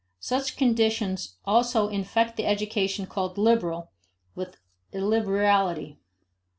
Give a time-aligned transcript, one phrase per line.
[0.19, 3.91] Such conditions also infect the education called liberal,
[4.33, 4.57] with
[4.91, 5.99] illiberality.